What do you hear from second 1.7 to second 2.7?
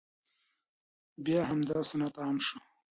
سنت عام شو،